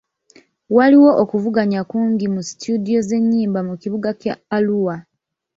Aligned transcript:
Waliwo 0.75 1.09
okuvuganya 1.23 1.81
kungi 1.89 2.25
mu 2.33 2.41
situdiyo 2.47 2.99
z'ennyimba 3.07 3.59
mu 3.67 3.75
kibuga 3.81 4.09
kya 4.21 4.33
Arua. 4.55 4.95